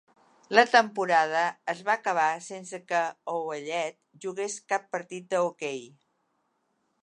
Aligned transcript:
La 0.59 0.61
temporada 0.75 1.41
es 1.73 1.83
va 1.89 1.93
acabar 1.99 2.29
sense 2.45 2.79
que 2.93 3.03
Ouellet 3.35 3.99
jugués 4.25 4.57
cap 4.75 4.89
partit 4.97 5.29
de 5.35 5.43
hoquei. 5.51 5.85